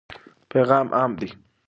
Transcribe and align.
پیغام 0.51 0.87
عام 0.97 1.11
دی. 1.19 1.29